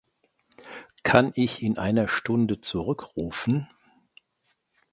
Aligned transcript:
Kann 1.03 1.31
ich 1.35 1.61
in 1.61 1.77
einer 1.77 2.07
Stunde 2.07 2.59
zurückrufen? 2.59 3.69